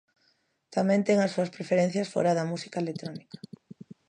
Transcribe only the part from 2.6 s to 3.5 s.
electrónica.